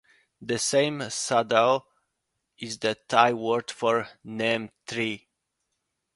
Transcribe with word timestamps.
The 0.41 0.55
name 0.73 0.97
Sadao 1.01 1.83
is 2.57 2.79
the 2.79 2.95
Thai 3.07 3.33
word 3.33 3.69
for 3.69 4.09
Neem 4.23 4.71
Tree. 4.87 5.29